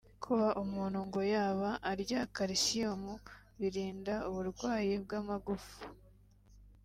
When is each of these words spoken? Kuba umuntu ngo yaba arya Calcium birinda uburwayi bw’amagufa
Kuba 0.23 0.47
umuntu 0.63 0.99
ngo 1.07 1.21
yaba 1.33 1.69
arya 1.91 2.21
Calcium 2.35 3.03
birinda 3.59 4.15
uburwayi 4.29 4.93
bw’amagufa 5.03 5.77